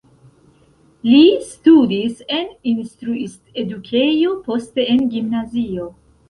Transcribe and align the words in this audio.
Li 1.09 1.19
studis 1.49 2.23
en 2.37 2.47
instruist-edukejo, 2.71 4.33
poste 4.49 4.87
en 4.95 5.05
gimnazio. 5.13 5.89